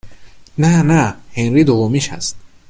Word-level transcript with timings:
نه، 0.57 0.81
نه، 0.81 1.15
هنری 1.33 1.63
دومیش 1.63 2.09
هست 2.09 2.35